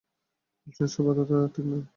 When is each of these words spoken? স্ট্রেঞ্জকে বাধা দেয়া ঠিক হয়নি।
স্ট্রেঞ্জকে 0.67 1.01
বাধা 1.07 1.23
দেয়া 1.29 1.47
ঠিক 1.53 1.65
হয়নি। 1.65 1.87